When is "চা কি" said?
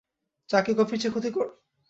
0.49-0.71